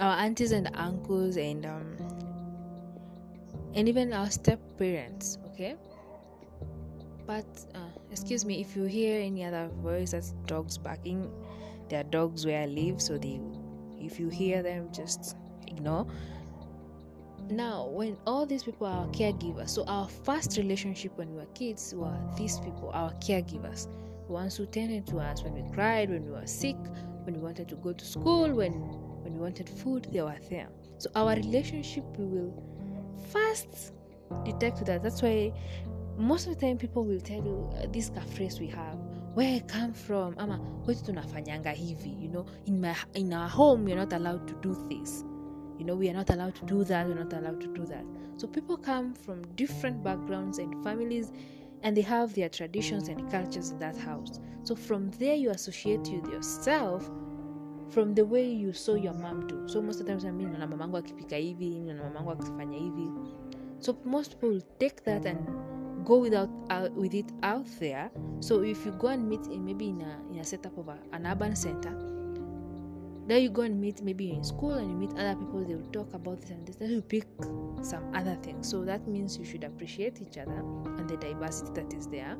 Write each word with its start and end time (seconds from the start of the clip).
our 0.00 0.16
aunties 0.16 0.52
and 0.52 0.70
uncles 0.74 1.36
and 1.36 1.66
um, 1.66 1.96
and 3.74 3.88
even 3.88 4.12
our 4.12 4.30
step 4.30 4.58
parents 4.78 5.38
okay? 5.48 5.76
But 7.26 7.46
uh, 7.74 7.78
excuse 8.10 8.44
me 8.44 8.60
if 8.60 8.74
you 8.74 8.84
hear 8.84 9.20
any 9.20 9.44
other 9.44 9.68
voice 9.82 10.12
that's 10.12 10.32
dogs 10.46 10.78
barking 10.78 11.30
there 11.88 12.00
are 12.00 12.04
dogs 12.04 12.46
where 12.46 12.62
i 12.62 12.66
live 12.66 13.00
so 13.02 13.18
they 13.18 13.40
if 13.98 14.18
you 14.18 14.28
hear 14.28 14.62
them 14.62 14.88
just 14.92 15.36
ignore. 15.66 16.06
Now 17.50 17.86
when 17.86 18.16
all 18.26 18.46
these 18.46 18.62
people 18.62 18.86
are 18.86 19.04
our 19.04 19.08
caregivers 19.08 19.70
so 19.70 19.84
our 19.84 20.08
first 20.08 20.56
relationship 20.56 21.16
when 21.16 21.30
we 21.30 21.36
were 21.36 21.52
kids 21.54 21.94
were 21.94 22.16
these 22.36 22.58
people 22.60 22.90
our 22.94 23.12
caregivers. 23.14 23.88
The 24.26 24.32
ones 24.32 24.56
who 24.56 24.66
tended 24.66 25.06
to 25.08 25.18
us 25.18 25.42
when 25.42 25.54
we 25.54 25.74
cried 25.74 26.08
when 26.08 26.24
we 26.24 26.30
were 26.30 26.46
sick 26.46 26.76
when 27.24 27.34
we 27.34 27.40
wanted 27.40 27.68
to 27.68 27.76
go 27.76 27.92
to 27.92 28.04
school 28.04 28.52
when 28.52 28.72
when 29.22 29.34
we 29.34 29.40
wanted 29.40 29.68
food 29.68 30.08
they 30.12 30.22
were 30.22 30.38
there. 30.48 30.68
So 30.98 31.10
our 31.14 31.34
relationship 31.34 32.04
we 32.18 32.24
will 32.26 32.62
first 33.32 33.92
detect 34.44 34.84
that. 34.86 35.02
That's 35.02 35.22
why 35.22 35.52
most 36.18 36.46
of 36.46 36.54
the 36.54 36.60
time 36.60 36.78
people 36.78 37.04
will 37.04 37.20
tell 37.20 37.42
you 37.42 37.70
uh, 37.82 37.86
this 37.90 38.10
phrase 38.34 38.60
we 38.60 38.66
have 38.68 38.98
where 39.34 39.54
I 39.54 39.60
come 39.60 39.92
from? 39.92 40.34
Ama 40.38 40.58
kwetu 40.84 41.04
tunafanyanga 41.04 41.70
hivi 41.70 42.16
you 42.20 42.28
know? 42.28 42.46
In 42.66 42.80
my 42.80 42.94
in 43.14 43.32
our 43.32 43.48
home 43.48 43.84
we're 43.84 43.96
not 43.96 44.12
allowed 44.12 44.46
to 44.48 44.54
do 44.54 44.74
this. 44.88 45.24
You 45.78 45.86
know 45.86 45.94
we 45.94 46.10
are 46.10 46.14
not 46.14 46.30
allowed 46.30 46.54
to 46.56 46.66
do 46.66 46.84
that 46.84 47.06
we're 47.06 47.14
not 47.14 47.32
allowed 47.32 47.60
to 47.60 47.68
do 47.68 47.86
that. 47.86 48.04
So 48.36 48.48
people 48.48 48.76
come 48.76 49.14
from 49.14 49.42
different 49.54 50.02
backgrounds 50.02 50.58
and 50.58 50.82
families 50.82 51.32
and 51.82 51.96
they 51.96 52.02
have 52.02 52.34
their 52.34 52.48
traditions 52.48 53.08
and 53.08 53.30
cultures 53.30 53.70
in 53.70 53.78
that 53.78 53.96
house. 53.96 54.40
So 54.64 54.74
from 54.74 55.10
there 55.12 55.36
you 55.36 55.50
associate 55.50 56.00
with 56.00 56.26
yourself 56.32 57.08
from 57.90 58.14
the 58.14 58.24
way 58.24 58.48
you 58.48 58.72
saw 58.72 58.94
your 58.94 59.14
mom 59.14 59.46
do. 59.46 59.68
So 59.68 59.82
most 59.82 60.00
of 60.00 60.06
the 60.06 60.12
times 60.12 60.24
I 60.24 60.30
mean 60.30 60.50
mamangu 60.50 60.96
akipika 60.96 61.36
hivi 61.36 61.80
naona 61.80 62.04
mamangu 62.04 62.30
akifanya 62.30 62.78
hivi. 62.78 63.10
So 63.78 63.96
most 64.04 64.30
people 64.30 64.48
will 64.48 64.66
take 64.78 65.04
that 65.04 65.26
and 65.26 65.38
go 66.04 66.18
without 66.18 66.50
uh, 66.70 66.88
with 66.94 67.14
it 67.14 67.32
out 67.42 67.66
there. 67.78 68.10
So 68.40 68.62
if 68.62 68.86
you 68.86 68.92
go 68.92 69.08
and 69.08 69.28
meet 69.28 69.46
in 69.46 69.64
maybe 69.64 69.88
in 69.88 70.00
a 70.02 70.32
in 70.32 70.38
a 70.38 70.44
setup 70.44 70.78
of 70.78 70.88
a, 70.88 70.98
an 71.12 71.26
urban 71.26 71.56
center 71.56 72.10
there 73.30 73.38
you 73.38 73.48
go 73.48 73.62
and 73.62 73.80
meet 73.80 74.02
maybe 74.02 74.32
in 74.32 74.42
school 74.42 74.72
and 74.72 74.90
you 74.90 74.96
meet 74.96 75.12
other 75.12 75.36
people 75.36 75.64
they 75.64 75.76
will 75.76 75.92
talk 75.92 76.12
about 76.14 76.40
this 76.40 76.50
and 76.50 76.66
this. 76.66 76.74
Then 76.74 76.90
you 76.90 77.00
pick 77.00 77.26
some 77.80 78.12
other 78.12 78.36
things. 78.42 78.68
So 78.68 78.84
that 78.84 79.06
means 79.06 79.38
you 79.38 79.44
should 79.44 79.62
appreciate 79.62 80.20
each 80.20 80.36
other 80.36 80.64
and 80.98 81.08
the 81.08 81.16
diversity 81.16 81.70
that 81.80 81.94
is 81.94 82.08
there 82.08 82.36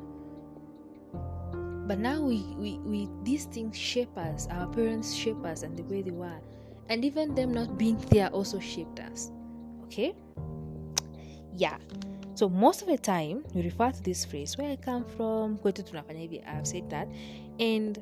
but 1.90 1.98
now 1.98 2.20
we, 2.20 2.44
we, 2.56 2.78
we 2.84 3.08
these 3.24 3.46
things 3.46 3.76
shape 3.76 4.16
us. 4.16 4.46
Our 4.52 4.68
parents 4.68 5.12
shape 5.12 5.44
us 5.44 5.64
and 5.64 5.76
the 5.76 5.82
way 5.82 6.02
they 6.02 6.12
were. 6.12 6.38
And 6.88 7.04
even 7.04 7.34
them 7.34 7.52
not 7.52 7.78
being 7.78 7.98
there 8.10 8.28
also 8.28 8.60
shaped 8.60 9.00
us. 9.00 9.32
Okay? 9.86 10.14
Yeah. 11.52 11.78
So 12.36 12.48
most 12.48 12.82
of 12.82 12.86
the 12.86 12.96
time 12.96 13.42
we 13.54 13.62
refer 13.62 13.90
to 13.90 14.00
this 14.04 14.24
phrase 14.24 14.56
where 14.56 14.70
i 14.70 14.76
come 14.76 15.04
from 15.16 15.58
i've 15.64 16.64
said 16.64 16.88
that. 16.90 17.08
And 17.58 17.98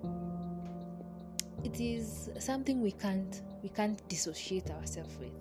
it 1.65 1.81
is 1.81 2.29
something 2.39 2.83
we 2.83 2.93
can't 2.93 3.41
we 3.63 3.71
can't 3.71 4.07
dissociate 4.11 4.69
ourselves 4.69 5.17
with. 5.19 5.33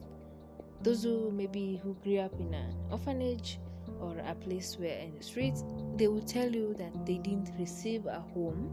Those 0.83 1.03
who 1.03 1.31
maybe 1.31 1.81
who 1.83 1.95
grew 1.95 2.19
up 2.19 2.39
in 2.39 2.53
an 2.53 2.73
orphanage 2.91 3.59
or 4.01 4.17
a 4.19 4.35
place 4.35 4.77
where 4.79 4.97
in 4.97 5.15
the 5.17 5.23
streets 5.23 5.63
they 5.95 6.07
will 6.07 6.21
tell 6.21 6.49
you 6.49 6.73
that 6.75 7.05
they 7.05 7.17
didn't 7.17 7.51
receive 7.59 8.05
a 8.05 8.23
home. 8.33 8.69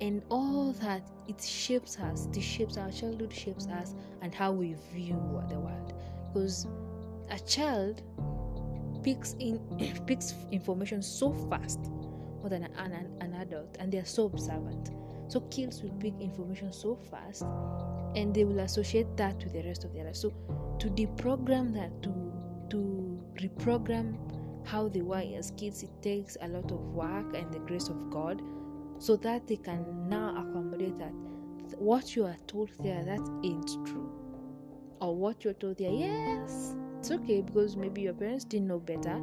And 0.00 0.22
all 0.28 0.72
that 0.82 1.02
it 1.28 1.40
shapes 1.42 1.98
us 1.98 2.28
it 2.34 2.40
shapes 2.40 2.76
our 2.76 2.90
childhood 2.90 3.32
shapes 3.32 3.66
us 3.68 3.94
and 4.22 4.34
how 4.34 4.52
we 4.52 4.74
view 4.92 5.42
the 5.48 5.58
world. 5.58 5.94
Because 6.32 6.66
a 7.30 7.38
child 7.38 8.02
picks 9.02 9.34
in 9.38 9.58
picks 10.06 10.34
information 10.50 11.02
so 11.02 11.32
fast 11.50 11.80
more 12.40 12.48
than 12.48 12.64
an, 12.64 12.92
an, 12.92 13.10
an 13.20 13.34
adult 13.34 13.76
and 13.78 13.92
they 13.92 13.98
are 13.98 14.04
so 14.04 14.26
observant. 14.26 14.90
So 15.28 15.40
kids 15.42 15.82
will 15.82 15.92
pick 15.92 16.14
information 16.20 16.72
so 16.72 16.96
fast 17.10 17.42
and 18.14 18.34
they 18.34 18.44
will 18.44 18.60
associate 18.60 19.16
that 19.16 19.42
with 19.42 19.52
the 19.52 19.62
rest 19.62 19.84
of 19.84 19.92
their 19.94 20.04
life. 20.04 20.16
So 20.16 20.32
to 20.78 20.88
deprogram 20.90 21.72
that 21.74 22.02
to 22.02 22.32
to 22.70 23.20
reprogram 23.40 24.16
how 24.64 24.88
they 24.88 25.02
were 25.02 25.22
as 25.36 25.52
kids 25.56 25.82
it 25.82 25.90
takes 26.02 26.36
a 26.40 26.48
lot 26.48 26.70
of 26.70 26.80
work 26.94 27.34
and 27.34 27.52
the 27.52 27.58
grace 27.60 27.88
of 27.88 28.10
god 28.10 28.42
so 28.98 29.16
that 29.16 29.46
they 29.46 29.56
can 29.56 30.08
now 30.08 30.30
accommodate 30.30 30.96
that. 30.98 31.12
What 31.78 32.14
you 32.14 32.24
are 32.24 32.36
told 32.46 32.70
there 32.80 33.04
that 33.04 33.20
ain't 33.42 33.86
true. 33.86 34.10
Or 35.00 35.14
what 35.14 35.44
you're 35.44 35.54
told 35.54 35.78
there 35.78 35.90
yes 35.90 36.76
it's 36.98 37.10
okay 37.10 37.42
because 37.42 37.76
maybe 37.76 38.00
your 38.00 38.14
parents 38.14 38.44
didn't 38.44 38.68
know 38.68 38.78
better 38.78 39.18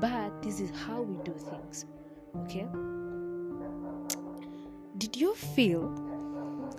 but 0.00 0.42
this 0.42 0.60
is 0.60 0.70
how 0.70 1.02
we 1.02 1.22
do 1.24 1.32
things 1.32 1.84
okay? 2.44 2.66
Did 4.96 5.16
you 5.16 5.34
feel 5.34 5.90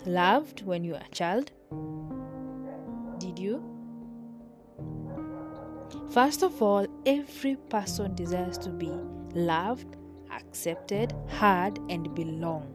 loved 0.05 0.65
when 0.65 0.83
you 0.83 0.93
were 0.93 1.01
a 1.05 1.13
child 1.13 1.51
first 6.17 6.41
of 6.41 6.63
all 6.63 6.87
every 7.05 7.55
person 7.69 8.15
desires 8.15 8.57
to 8.57 8.71
be 8.71 8.89
loved 9.35 9.97
accepted 10.31 11.13
heard 11.27 11.77
and 11.89 12.15
belong 12.15 12.73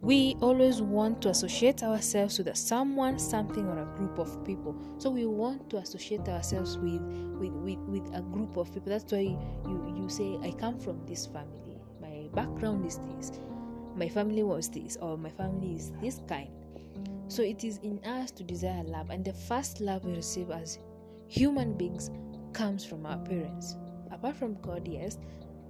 we 0.00 0.34
always 0.40 0.82
want 0.82 1.22
to 1.22 1.28
associate 1.28 1.84
ourselves 1.84 2.36
with 2.40 2.56
someone 2.56 3.20
something 3.20 3.64
or 3.68 3.82
a 3.82 3.96
group 3.96 4.18
of 4.18 4.44
people. 4.44 4.76
So 4.98 5.10
we 5.10 5.26
want 5.26 5.68
to 5.70 5.78
associate 5.78 6.28
ourselves 6.28 6.78
with 6.78 7.00
with, 7.40 7.52
with, 7.52 7.78
with 7.80 8.14
a 8.14 8.22
group 8.22 8.56
of 8.56 8.72
people. 8.72 8.90
That's 8.90 9.12
why 9.12 9.36
you 9.66 9.94
you 9.96 10.08
say 10.08 10.38
i 10.42 10.52
come 10.52 10.78
from 10.78 11.04
this 11.06 11.26
family. 11.26 11.80
My 12.00 12.28
background 12.32 12.86
is 12.86 12.98
this. 13.10 13.40
My 13.96 14.08
family 14.08 14.44
was 14.44 14.68
this 14.68 14.96
or 15.00 15.18
my 15.18 15.30
family 15.30 15.74
is 15.74 15.92
this 16.00 16.20
kind. 16.28 16.50
So 17.28 17.42
it 17.42 17.64
is 17.64 17.78
in 17.78 17.98
us 18.04 18.30
to 18.32 18.44
desire 18.44 18.82
love. 18.84 19.10
And 19.10 19.24
the 19.24 19.32
first 19.32 19.80
love 19.80 20.04
we 20.04 20.14
receive 20.14 20.50
as 20.50 20.78
human 21.28 21.74
beings 21.74 22.10
comes 22.52 22.84
from 22.84 23.06
our 23.06 23.18
parents. 23.18 23.76
Apart 24.10 24.36
from 24.36 24.54
god 24.62 24.88
yes 24.88 25.18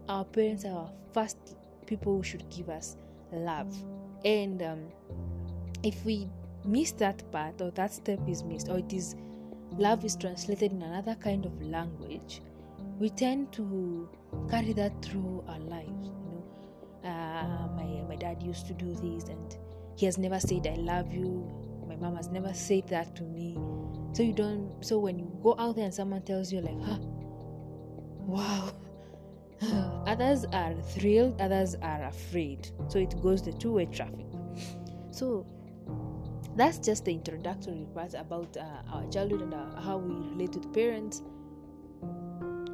our 0.08 0.24
parents 0.24 0.64
are 0.64 0.72
our 0.72 0.90
first 1.12 1.56
people 1.86 2.16
who 2.16 2.22
should 2.22 2.48
give 2.48 2.68
us 2.68 2.96
love. 3.32 3.74
And 4.24 4.62
um, 4.62 4.84
if 5.82 6.04
we 6.04 6.28
miss 6.64 6.92
that 6.92 7.30
part 7.30 7.60
or 7.60 7.70
that 7.72 7.92
step 7.92 8.20
is 8.28 8.42
missed 8.42 8.68
or 8.68 8.78
it 8.78 8.92
is 8.92 9.16
love 9.76 10.04
is 10.04 10.16
translated 10.16 10.72
in 10.72 10.82
another 10.82 11.14
kind 11.14 11.44
of 11.44 11.62
language 11.62 12.40
we 12.98 13.10
tend 13.10 13.52
to 13.52 14.08
carry 14.50 14.72
that 14.72 14.92
through 15.02 15.44
our 15.48 15.58
lives 15.60 16.06
you 16.06 16.12
know. 16.24 16.44
Uh, 17.04 17.68
my, 17.76 18.02
my 18.08 18.16
dad 18.16 18.42
used 18.42 18.66
to 18.66 18.74
do 18.74 18.92
this 18.94 19.28
and 19.28 19.56
he 19.96 20.04
has 20.06 20.18
never 20.18 20.40
said 20.40 20.66
i 20.66 20.74
love 20.74 21.12
you. 21.12 21.48
My 21.86 21.96
mom 21.96 22.16
has 22.16 22.28
never 22.28 22.52
said 22.52 22.86
that 22.88 23.14
to 23.16 23.22
me 23.22 23.56
so 24.18 24.24
you 24.24 24.32
don't 24.32 24.84
so 24.84 24.98
when 24.98 25.16
you 25.16 25.30
go 25.44 25.54
out 25.60 25.76
there 25.76 25.84
and 25.84 25.94
someone 25.94 26.20
tells 26.22 26.52
you 26.52 26.60
like 26.60 26.82
huh? 26.82 26.98
Wow. 28.26 28.72
Others 30.08 30.44
are 30.52 30.74
thrilled 30.74 31.40
others 31.40 31.76
are 31.82 32.02
afraid. 32.02 32.68
So 32.88 32.98
it 32.98 33.14
goes 33.22 33.42
the 33.42 33.52
two-way 33.52 33.86
traffic. 33.86 34.26
So 35.12 35.46
that's 36.56 36.78
just 36.78 37.04
the 37.04 37.12
introductory 37.12 37.86
part 37.94 38.14
about 38.14 38.56
uh, 38.56 38.64
our 38.92 39.08
childhood 39.08 39.42
and 39.42 39.54
uh, 39.54 39.80
how 39.80 39.98
we 39.98 40.12
relate 40.30 40.56
with 40.56 40.74
parents. 40.74 41.22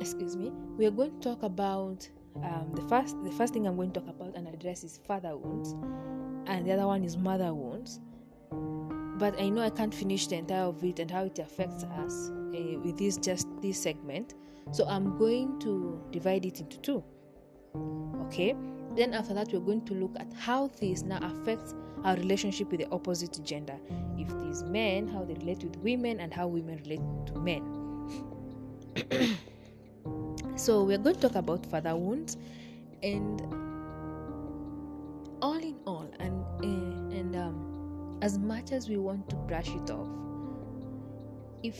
Excuse 0.00 0.36
me. 0.36 0.50
We 0.78 0.86
are 0.86 0.90
going 0.90 1.20
to 1.20 1.28
talk 1.28 1.42
about 1.42 2.08
um, 2.36 2.72
the 2.74 2.82
first 2.88 3.22
the 3.22 3.30
first 3.32 3.52
thing 3.52 3.66
i'm 3.66 3.76
going 3.76 3.92
to 3.92 4.00
talk 4.00 4.08
about 4.08 4.34
and 4.34 4.48
address 4.48 4.82
is 4.82 4.98
father 5.06 5.36
wounds 5.36 5.76
and 6.46 6.66
the 6.66 6.72
other 6.72 6.86
one 6.86 7.04
is 7.04 7.16
mother 7.16 7.54
wounds 7.54 8.00
but 9.18 9.38
i 9.40 9.48
know 9.48 9.62
i 9.62 9.70
can't 9.70 9.94
finish 9.94 10.26
the 10.26 10.36
entire 10.36 10.64
of 10.64 10.82
it 10.84 10.98
and 10.98 11.10
how 11.10 11.24
it 11.24 11.38
affects 11.38 11.84
us 11.84 12.30
uh, 12.30 12.78
with 12.84 12.96
this 12.98 13.16
just 13.16 13.48
this 13.60 13.80
segment. 13.80 14.34
So 14.72 14.86
i'm 14.88 15.18
going 15.18 15.58
to 15.60 16.00
divide 16.10 16.46
it 16.46 16.60
into 16.60 16.78
two. 16.78 17.04
Okay? 18.26 18.54
Then 18.96 19.12
after 19.12 19.34
that 19.34 19.52
we're 19.52 19.60
going 19.60 19.84
to 19.86 19.94
look 19.94 20.12
at 20.18 20.32
how 20.32 20.68
this 20.80 21.02
now 21.02 21.18
affects 21.22 21.74
our 22.04 22.16
relationship 22.16 22.70
with 22.70 22.80
the 22.80 22.88
opposite 22.90 23.38
gender. 23.44 23.78
If 24.16 24.28
these 24.38 24.62
men 24.62 25.08
how 25.08 25.24
they 25.24 25.34
relate 25.34 25.62
with 25.64 25.76
women 25.78 26.20
and 26.20 26.32
how 26.32 26.46
women 26.46 26.78
relate 26.84 27.02
to 27.26 27.34
men. 27.38 27.80
So 30.56 30.84
we're 30.84 30.98
going 30.98 31.16
to 31.16 31.28
talk 31.28 31.34
about 31.34 31.66
father 31.66 31.96
wounds. 31.96 32.36
And 33.02 33.42
as 38.24 38.38
much 38.38 38.72
as 38.72 38.88
we 38.88 38.96
want 38.96 39.28
to 39.28 39.36
brush 39.52 39.68
it 39.68 39.90
off 39.90 40.08
if 41.62 41.78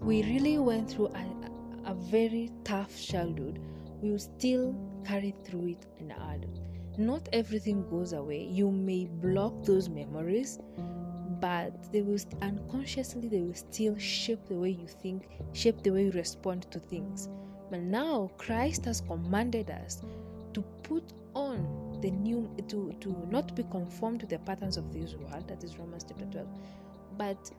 we 0.00 0.22
really 0.22 0.56
went 0.58 0.90
through 0.90 1.08
a, 1.08 1.90
a 1.90 1.94
very 1.94 2.50
tough 2.64 3.00
childhood 3.10 3.60
we 4.00 4.10
will 4.10 4.26
still 4.32 4.74
carry 5.04 5.34
through 5.44 5.66
it 5.74 5.86
in 5.98 6.12
adult 6.12 6.60
not 6.98 7.28
everything 7.32 7.88
goes 7.88 8.12
away. 8.12 8.42
You 8.42 8.70
may 8.70 9.06
block 9.06 9.64
those 9.64 9.88
memories 9.88 10.58
but 11.40 11.90
they 11.92 12.02
will 12.02 12.18
unconsciously 12.42 13.28
they 13.28 13.40
will 13.40 13.54
still 13.54 13.96
shape 13.96 14.44
the 14.46 14.54
way 14.54 14.70
you 14.70 14.86
think 14.86 15.28
shape 15.54 15.82
the 15.82 15.90
way 15.90 16.04
you 16.04 16.10
respond 16.10 16.70
to 16.70 16.78
things. 16.78 17.28
But 17.70 17.80
now 17.80 18.30
christ 18.36 18.84
has 18.84 19.00
commanded 19.00 19.70
us 19.70 20.02
to 20.52 20.62
put 20.82 21.04
on 21.34 21.64
the 22.02 22.10
new 22.10 22.48
to 22.68 22.92
to 23.00 23.16
not 23.30 23.54
be 23.54 23.62
conformed 23.64 24.20
to 24.20 24.26
the 24.26 24.38
patterns 24.40 24.76
of 24.76 24.92
this 24.92 25.14
world 25.14 25.46
that 25.48 25.62
is 25.62 25.78
romans 25.78 26.04
chapter 26.06 26.24
12 26.26 26.48
but 27.16 27.50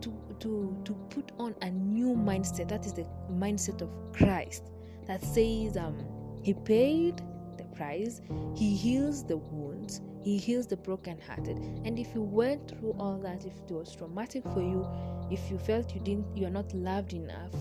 to 0.00 0.12
to 0.40 0.76
to 0.84 0.94
put 1.10 1.32
on 1.38 1.54
a 1.62 1.70
new 1.70 2.14
mindset 2.14 2.68
that 2.68 2.84
is 2.86 2.92
the 2.92 3.06
mindset 3.32 3.80
of 3.82 3.90
christ 4.12 4.64
that 5.06 5.22
says 5.22 5.76
um 5.76 5.96
he 6.42 6.54
paid 6.54 7.22
the 7.56 7.64
price 7.74 8.20
he 8.54 8.74
heals 8.74 9.24
the 9.24 9.36
wounds 9.36 10.00
he 10.26 10.38
heals 10.38 10.66
the 10.66 10.76
brokenhearted. 10.76 11.56
And 11.84 12.00
if 12.00 12.12
you 12.12 12.20
went 12.20 12.68
through 12.68 12.96
all 12.98 13.16
that 13.18 13.46
if 13.46 13.52
it 13.52 13.70
was 13.70 13.94
traumatic 13.94 14.42
for 14.52 14.60
you 14.60 14.84
if 15.30 15.48
you 15.48 15.56
felt 15.56 15.94
you 15.94 16.00
didn't 16.00 16.26
you're 16.36 16.50
not 16.50 16.74
loved 16.74 17.12
enough 17.12 17.52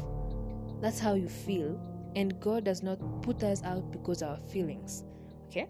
that's 0.81 0.99
how 0.99 1.13
you 1.13 1.29
feel. 1.29 1.79
And 2.15 2.39
god 2.39 2.63
does 2.63 2.81
not 2.81 2.97
put 3.21 3.43
us 3.43 3.61
out 3.61 3.91
because 3.91 4.23
our 4.23 4.37
feelings 4.37 5.03
okay? 5.47 5.67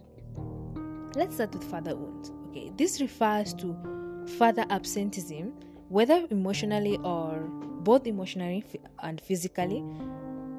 Let's 1.15 1.35
start 1.35 1.53
with 1.53 1.63
father 1.63 1.95
wounds. 1.95 2.31
Okay 2.49 2.71
this 2.77 3.01
refers 3.01 3.53
to 3.53 3.75
father 4.37 4.65
absenteeism 4.69 5.53
whether 5.89 6.25
emotionally 6.31 6.97
or 7.03 7.37
both 7.83 8.07
emotionally 8.07 8.63
and 9.03 9.21
physically 9.21 9.83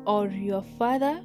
or 0.07 0.29
your 0.29 0.63
father 0.79 1.21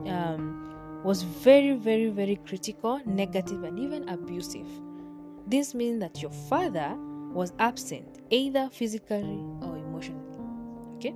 um, 0.00 1.00
was 1.02 1.22
very 1.22 1.72
very 1.72 2.10
very 2.10 2.36
critical 2.46 3.00
negative 3.06 3.62
and 3.64 3.78
even 3.78 4.08
abusive. 4.08 4.66
This 5.46 5.74
means 5.74 6.00
that 6.00 6.20
your 6.20 6.32
father 6.32 6.94
was 7.32 7.52
absent 7.58 8.20
either 8.30 8.68
physically 8.72 9.40
or 9.62 9.76
emotionally. 9.76 10.22
Okay? 10.96 11.14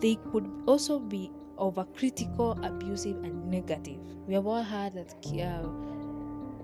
They 0.00 0.16
could 0.32 0.50
also 0.66 0.98
be 0.98 1.30
overcritical, 1.58 2.64
abusive, 2.66 3.16
and 3.24 3.50
negative. 3.50 3.98
We 4.26 4.34
have 4.34 4.46
all 4.46 4.62
heard 4.62 4.94
that 4.94 5.14
uh, 5.40 5.68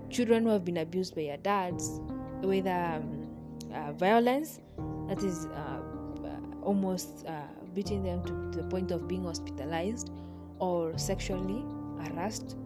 children 0.09 0.43
who 0.43 0.49
have 0.49 0.65
been 0.65 0.77
abused 0.77 1.15
by 1.15 1.23
their 1.23 1.37
dads, 1.37 1.99
with 2.41 2.67
um, 2.67 3.27
uh, 3.73 3.93
violence, 3.93 4.59
that 5.07 5.23
is 5.23 5.45
uh, 5.45 5.79
uh 6.25 6.29
almost 6.61 7.25
uh, 7.27 7.31
beating 7.73 8.03
them 8.03 8.23
to, 8.23 8.51
to 8.51 8.63
the 8.63 8.69
point 8.69 8.91
of 8.91 9.07
being 9.07 9.23
hospitalized, 9.23 10.11
or 10.59 10.97
sexually 10.97 11.63
harassed, 12.03 12.57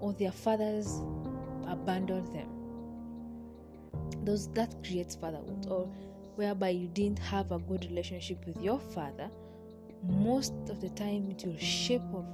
or 0.00 0.12
their 0.14 0.32
fathers 0.32 1.00
abandoned 1.66 2.26
them. 2.34 2.48
Those 4.24 4.48
that 4.48 4.74
creates 4.84 5.14
fatherhood, 5.14 5.66
or 5.70 5.88
whereby 6.36 6.70
you 6.70 6.88
didn't 6.88 7.18
have 7.18 7.52
a 7.52 7.58
good 7.58 7.84
relationship 7.86 8.44
with 8.46 8.60
your 8.62 8.78
father 8.78 9.30
most 10.02 10.52
of 10.68 10.80
the 10.80 10.88
time 10.90 11.30
it 11.30 11.44
will 11.46 11.58
shape 11.58 12.02
of 12.14 12.24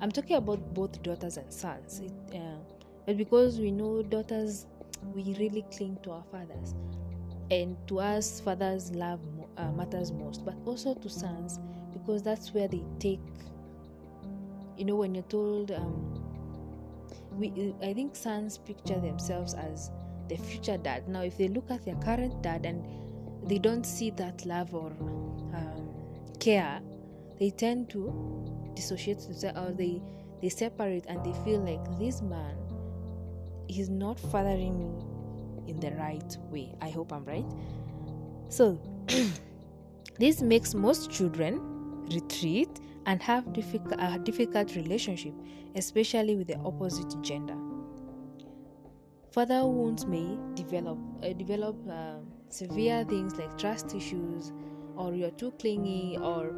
i'm 0.00 0.10
talking 0.10 0.36
about 0.36 0.74
both 0.74 1.02
daughters 1.02 1.36
and 1.36 1.52
sons. 1.52 2.00
It, 2.00 2.12
uh, 2.34 2.58
but 3.06 3.16
because 3.16 3.58
we 3.58 3.70
know 3.70 4.02
daughters 4.02 4.66
we 5.14 5.34
really 5.38 5.64
cling 5.74 5.98
to 6.02 6.12
our 6.12 6.24
fathers. 6.30 6.74
And 7.50 7.76
to 7.88 7.98
us 7.98 8.40
fathers 8.40 8.92
love 8.92 9.20
uh, 9.56 9.72
matters 9.72 10.12
most 10.12 10.44
but 10.44 10.54
also 10.64 10.94
to 10.94 11.08
sons 11.08 11.58
because 11.92 12.22
that's 12.22 12.54
where 12.54 12.68
they 12.68 12.82
take 12.98 13.20
you 14.76 14.84
know 14.84 14.96
when 14.96 15.14
you're 15.14 15.24
told 15.24 15.72
um, 15.72 16.14
we 17.32 17.74
i 17.82 17.92
think 17.92 18.14
sons 18.14 18.56
picture 18.56 19.00
themselves 19.00 19.54
as 19.54 19.90
the 20.28 20.36
future 20.36 20.78
dad. 20.78 21.08
Now 21.08 21.22
if 21.22 21.36
they 21.36 21.48
look 21.48 21.70
at 21.70 21.84
their 21.84 21.96
current 21.96 22.40
dad 22.40 22.64
and 22.64 22.84
they 23.48 23.58
don't 23.58 23.84
see 23.84 24.10
that 24.10 24.46
love 24.46 24.74
or 24.74 24.92
um, 25.52 25.90
care 26.38 26.80
they 27.40 27.50
tend 27.50 27.90
to 27.90 28.70
dissociate 28.74 29.18
themselves 29.20 29.58
or 29.58 29.72
they 29.72 30.00
they 30.40 30.48
separate 30.48 31.04
and 31.06 31.24
they 31.24 31.32
feel 31.44 31.60
like 31.60 31.98
this 31.98 32.22
man 32.22 32.56
is 33.68 33.88
not 33.88 34.18
fathering 34.18 34.78
me 34.78 35.70
in 35.70 35.78
the 35.80 35.90
right 35.92 36.36
way. 36.50 36.74
I 36.80 36.90
hope 36.90 37.12
i'm 37.12 37.24
right. 37.24 37.44
So 38.48 38.80
this 40.18 40.42
makes 40.42 40.74
most 40.74 41.10
children 41.10 41.60
retreat 42.12 42.80
and 43.06 43.22
have 43.22 43.52
difficult, 43.52 43.94
a 43.98 44.18
difficult 44.18 44.76
relationship 44.76 45.34
especially 45.76 46.36
with 46.36 46.48
the 46.48 46.56
opposite 46.58 47.14
gender. 47.22 47.56
Further 49.32 49.64
wounds 49.64 50.06
may 50.06 50.36
develop 50.54 50.98
uh, 51.22 51.32
develop 51.34 51.76
uh, 51.88 52.16
severe 52.48 53.04
things 53.04 53.36
like 53.36 53.56
trust 53.56 53.94
issues 53.94 54.52
or 54.96 55.14
you're 55.14 55.30
too 55.30 55.52
clingy 55.52 56.18
or 56.20 56.52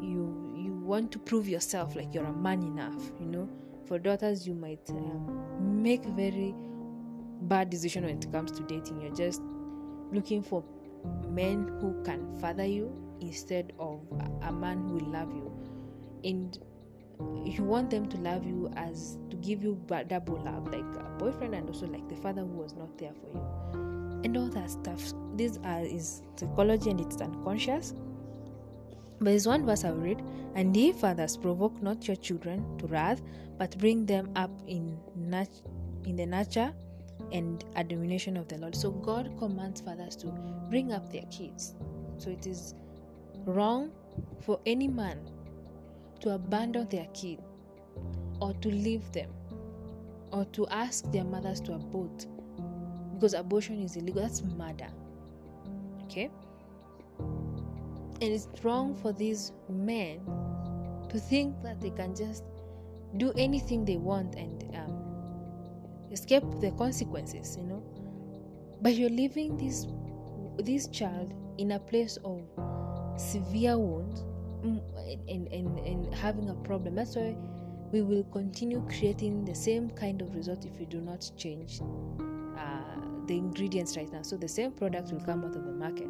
you 0.00 0.54
you 0.56 0.72
want 0.72 1.10
to 1.12 1.18
prove 1.18 1.48
yourself 1.48 1.96
like 1.96 2.14
you're 2.14 2.24
a 2.24 2.32
man 2.32 2.62
enough 2.62 3.12
you 3.20 3.26
know? 3.26 3.48
For 3.86 3.98
daughters 3.98 4.46
you 4.46 4.54
might 4.54 4.88
um, 4.90 5.82
make 5.82 6.04
very 6.04 6.54
bad 7.42 7.70
decision 7.70 8.04
when 8.04 8.18
it 8.18 8.32
comes 8.32 8.52
to 8.52 8.62
dating. 8.64 9.00
You're 9.00 9.14
just 9.14 9.42
looking 10.12 10.42
for 10.42 10.64
men 11.28 11.68
who 11.80 12.02
can 12.02 12.38
father 12.40 12.64
you 12.64 12.92
instead 13.20 13.72
of 13.78 14.00
a 14.42 14.52
man 14.52 14.82
who 14.88 14.94
will 14.94 15.12
love 15.12 15.32
you. 15.32 15.52
And 16.24 16.58
you 17.44 17.62
want 17.62 17.90
them 17.90 18.08
to 18.08 18.16
love 18.18 18.44
you 18.44 18.70
as 18.76 19.18
to 19.30 19.36
give 19.36 19.62
you 19.62 19.80
double 20.08 20.38
love 20.44 20.66
like 20.66 20.80
a 21.00 21.08
boyfriend 21.18 21.54
and 21.54 21.68
also 21.68 21.86
like 21.86 22.08
the 22.08 22.16
father 22.16 22.42
who 22.42 22.48
was 22.48 22.74
not 22.74 22.96
there 22.98 23.12
for 23.12 23.28
you. 23.28 24.20
And 24.24 24.36
all 24.36 24.48
that 24.48 24.70
stuff. 24.70 25.12
This 25.34 25.58
are, 25.64 25.82
is 25.82 26.22
psychology 26.36 26.90
and 26.90 27.00
it's 27.00 27.20
unconscious 27.20 27.94
but 29.18 29.26
there's 29.26 29.46
one 29.46 29.64
verse 29.64 29.84
I 29.84 29.90
read, 29.90 30.22
and 30.54 30.76
ye 30.76 30.92
fathers 30.92 31.36
provoke 31.36 31.82
not 31.82 32.06
your 32.06 32.16
children 32.16 32.78
to 32.78 32.86
wrath, 32.86 33.22
but 33.58 33.76
bring 33.78 34.06
them 34.06 34.30
up 34.36 34.50
in 34.66 34.98
nat- 35.14 35.62
in 36.04 36.16
the 36.16 36.26
nature 36.26 36.72
and 37.32 37.64
admonition 37.76 38.36
of 38.36 38.48
the 38.48 38.58
Lord. 38.58 38.76
So 38.76 38.90
God 38.90 39.32
commands 39.38 39.80
fathers 39.80 40.16
to 40.16 40.26
bring 40.70 40.92
up 40.92 41.10
their 41.10 41.24
kids. 41.30 41.74
So 42.18 42.30
it 42.30 42.46
is 42.46 42.74
wrong 43.44 43.90
for 44.40 44.60
any 44.66 44.88
man 44.88 45.18
to 46.20 46.34
abandon 46.34 46.88
their 46.88 47.06
kid 47.14 47.40
or 48.40 48.52
to 48.54 48.68
leave 48.68 49.10
them 49.12 49.30
or 50.32 50.44
to 50.46 50.66
ask 50.68 51.10
their 51.12 51.24
mothers 51.24 51.60
to 51.62 51.74
abort 51.74 52.26
because 53.14 53.32
abortion 53.32 53.82
is 53.82 53.96
illegal. 53.96 54.22
That's 54.22 54.42
murder. 54.42 54.88
Okay? 56.04 56.30
And 58.20 58.32
it's 58.32 58.48
wrong 58.62 58.94
for 58.94 59.12
these 59.12 59.52
men 59.68 60.20
to 61.10 61.18
think 61.18 61.62
that 61.62 61.80
they 61.80 61.90
can 61.90 62.14
just 62.14 62.44
do 63.18 63.32
anything 63.36 63.84
they 63.84 63.96
want 63.96 64.34
and 64.34 64.64
um, 64.74 66.08
escape 66.10 66.44
the 66.60 66.70
consequences, 66.72 67.56
you 67.56 67.64
know. 67.64 67.82
But 68.80 68.94
you're 68.94 69.10
leaving 69.10 69.56
this 69.56 69.86
this 70.58 70.88
child 70.88 71.34
in 71.58 71.72
a 71.72 71.78
place 71.78 72.18
of 72.24 72.40
severe 73.18 73.78
wounds 73.78 74.24
mm, 74.64 74.80
and, 75.28 75.48
and, 75.48 75.78
and 75.78 76.14
having 76.14 76.48
a 76.48 76.54
problem. 76.54 76.94
That's 76.94 77.16
why 77.16 77.36
we 77.92 78.02
will 78.02 78.24
continue 78.24 78.84
creating 78.88 79.44
the 79.44 79.54
same 79.54 79.90
kind 79.90 80.22
of 80.22 80.34
result 80.34 80.64
if 80.64 80.78
we 80.78 80.86
do 80.86 81.00
not 81.00 81.30
change 81.36 81.80
uh, 82.58 83.00
the 83.26 83.36
ingredients 83.36 83.96
right 83.96 84.10
now. 84.10 84.22
So 84.22 84.36
the 84.36 84.48
same 84.48 84.72
product 84.72 85.12
will 85.12 85.20
come 85.20 85.44
out 85.44 85.54
of 85.56 85.64
the 85.64 85.72
market. 85.72 86.08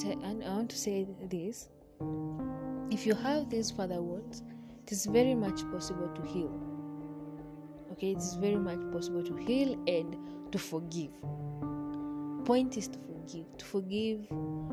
And 0.00 0.42
I 0.42 0.48
want 0.48 0.70
to 0.70 0.78
say 0.78 1.06
this 1.28 1.68
if 2.90 3.06
you 3.06 3.14
have 3.14 3.50
these 3.50 3.70
father 3.70 4.00
wounds, 4.00 4.42
it 4.86 4.90
is 4.90 5.04
very 5.04 5.34
much 5.34 5.70
possible 5.70 6.08
to 6.08 6.22
heal. 6.22 6.50
Okay, 7.92 8.12
it 8.12 8.18
is 8.18 8.34
very 8.34 8.56
much 8.56 8.80
possible 8.90 9.22
to 9.22 9.36
heal 9.36 9.74
and 9.86 10.16
to 10.50 10.58
forgive. 10.58 11.10
Point 12.46 12.78
is 12.78 12.88
to 12.88 12.98
forgive. 12.98 13.56
To 13.58 13.64
forgive, 13.64 14.26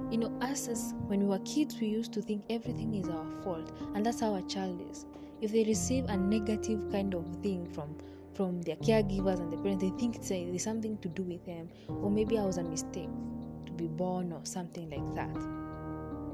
you 0.10 0.18
know, 0.18 0.38
us 0.42 0.70
as 0.70 0.94
when 1.08 1.20
we 1.20 1.26
were 1.26 1.40
kids, 1.40 1.80
we 1.80 1.88
used 1.88 2.14
to 2.14 2.22
think 2.22 2.44
everything 2.50 2.96
is 2.96 3.10
our 3.10 3.26
fault, 3.44 3.72
and 3.96 4.06
that's 4.06 4.22
how 4.22 4.36
a 4.36 4.42
child 4.44 4.82
is. 4.90 5.06
If 5.42 5.52
they 5.52 5.66
receive 5.66 6.06
a 6.06 6.16
negative 6.16 6.92
kind 6.92 7.14
of 7.14 7.26
thing 7.44 7.68
from 7.74 7.98
from 8.34 8.62
their 8.62 8.78
caregivers 8.78 9.42
and 9.42 9.52
the 9.52 9.58
parents, 9.58 9.84
they 9.84 9.90
think 10.00 10.16
it's 10.16 10.32
a, 10.32 10.46
there's 10.46 10.64
something 10.64 10.98
to 11.00 11.10
do 11.10 11.24
with 11.24 11.46
them, 11.46 11.68
or 11.90 12.10
maybe 12.10 12.38
I 12.38 12.46
was 12.46 12.58
a 12.58 12.64
mistake 12.64 13.10
be 13.80 13.88
born 13.88 14.32
or 14.32 14.42
something 14.44 14.90
like 14.90 15.16
that, 15.16 15.42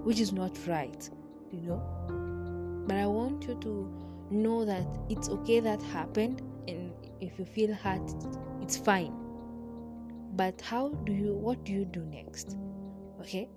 which 0.03 0.19
is 0.19 0.33
not 0.33 0.57
right, 0.67 1.09
you 1.51 1.61
know. 1.61 2.83
But 2.87 2.97
I 2.97 3.05
want 3.07 3.47
you 3.47 3.55
to 3.61 3.91
know 4.31 4.65
that 4.65 4.85
it's 5.09 5.29
okay 5.29 5.59
that 5.59 5.81
happened, 5.81 6.41
and 6.67 6.91
if 7.21 7.37
you 7.37 7.45
feel 7.45 7.73
hurt, 7.73 8.13
it's 8.61 8.77
fine. 8.77 9.13
But 10.35 10.59
how 10.61 10.89
do 10.89 11.13
you, 11.13 11.33
what 11.33 11.63
do 11.63 11.71
you 11.71 11.85
do 11.85 12.01
next? 12.01 12.57
Okay, 13.21 13.47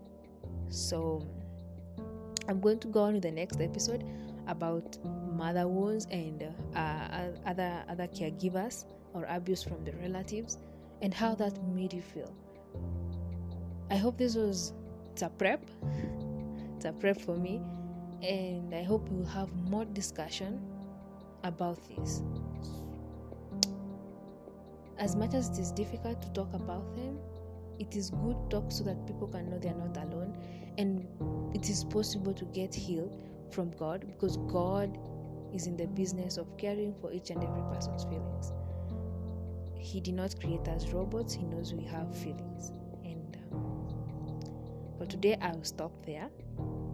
so 0.69 1.27
I'm 2.49 2.61
going 2.61 2.79
to 2.81 2.89
go 2.89 3.03
on 3.03 3.15
with 3.15 3.23
the 3.23 3.33
next 3.33 3.61
episode 3.61 4.05
about 4.47 4.97
mother 5.05 5.69
wounds 5.69 6.07
and 6.11 6.43
uh, 6.75 7.29
other 7.47 7.85
other 7.89 8.07
caregivers 8.07 8.87
or 9.13 9.27
abuse 9.29 9.63
from 9.63 9.85
the 9.85 9.93
relatives 9.93 10.59
and 11.03 11.13
how 11.13 11.35
that 11.35 11.53
made 11.69 11.93
you 11.93 12.03
feel. 12.03 12.35
I 13.91 13.97
hope 13.97 14.19
this 14.19 14.35
was 14.35 14.75
it's 15.13 15.23
a 15.23 15.31
prep. 15.31 15.65
It's 16.77 16.85
a 16.85 16.93
prep 16.93 17.21
for 17.21 17.37
me 17.37 17.61
and 18.23 18.75
I 18.75 18.83
hope 18.83 19.09
we'll 19.09 19.25
have 19.25 19.53
more 19.71 19.85
discussion 19.85 20.61
about 21.43 21.79
this. 21.89 22.23
As 24.99 25.17
much 25.17 25.33
as 25.35 25.49
it 25.51 25.59
is 25.59 25.73
difficult 25.73 26.21
to 26.23 26.29
talk 26.33 26.53
about 26.53 26.95
them, 26.95 27.19
it 27.79 27.97
is 27.97 28.11
good 28.11 28.37
talk 28.51 28.71
so 28.71 28.85
that 28.85 29.07
people 29.07 29.29
can 29.29 29.49
know 29.49 29.59
they 29.59 29.69
are 29.71 29.75
not 29.75 29.97
alone 29.97 30.37
and 30.77 31.07
it 31.55 31.71
is 31.71 31.85
possible 31.85 32.35
to 32.35 32.45
get 32.47 32.75
healed 32.75 33.17
from 33.51 33.71
God 33.71 34.07
because 34.07 34.37
God 34.49 34.99
is 35.55 35.67
in 35.67 35.77
the 35.77 35.87
business 35.87 36.37
of 36.37 36.57
caring 36.59 36.95
for 37.01 37.13
each 37.13 37.31
and 37.31 37.43
every 37.43 37.63
person's 37.73 38.05
feelings. 38.05 38.53
He 39.79 40.01
did 40.01 40.15
not 40.15 40.39
create 40.39 40.69
us 40.69 40.89
robots, 40.89 41.33
He 41.33 41.45
knows 41.45 41.73
we 41.73 41.85
have 41.85 42.15
feelings. 42.15 42.73
Um, 45.01 45.07
today, 45.07 45.37
I 45.41 45.53
will 45.53 45.65
stop 45.65 45.93
there. 46.05 46.29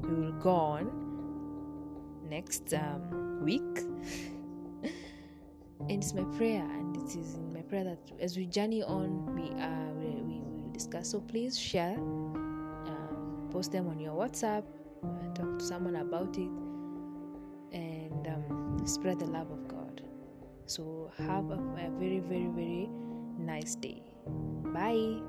We 0.02 0.14
will 0.14 0.32
go 0.32 0.50
on 0.50 0.90
next 2.28 2.74
um, 2.74 3.40
week. 3.42 3.62
and 4.82 4.92
it's 5.90 6.14
my 6.14 6.24
prayer, 6.36 6.62
and 6.62 6.96
it 6.96 7.16
is 7.16 7.34
in 7.34 7.52
my 7.52 7.62
prayer 7.62 7.84
that 7.84 7.98
as 8.20 8.36
we 8.36 8.46
journey 8.46 8.82
on, 8.82 9.34
we, 9.34 9.50
uh, 9.60 9.92
we, 9.98 10.06
we 10.22 10.40
will 10.40 10.70
discuss. 10.72 11.10
So 11.10 11.20
please 11.20 11.58
share, 11.58 11.96
um, 11.96 13.48
post 13.50 13.72
them 13.72 13.88
on 13.88 13.98
your 13.98 14.14
WhatsApp, 14.14 14.64
uh, 15.04 15.34
talk 15.34 15.58
to 15.58 15.64
someone 15.64 15.96
about 15.96 16.36
it, 16.36 16.50
and 17.72 18.26
um, 18.28 18.82
spread 18.86 19.18
the 19.18 19.26
love 19.26 19.50
of 19.50 19.66
God. 19.68 20.02
So 20.66 21.10
have 21.18 21.50
a, 21.50 21.54
a 21.54 21.90
very, 21.98 22.20
very, 22.20 22.48
very 22.48 22.88
nice 23.38 23.74
day. 23.74 24.02
Bye. 24.72 25.20